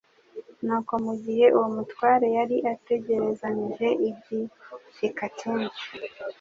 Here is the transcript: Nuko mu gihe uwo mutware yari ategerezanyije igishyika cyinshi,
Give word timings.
Nuko 0.65 0.93
mu 1.05 1.13
gihe 1.23 1.45
uwo 1.57 1.67
mutware 1.75 2.27
yari 2.37 2.57
ategerezanyije 2.73 3.87
igishyika 4.09 5.25
cyinshi, 5.37 5.87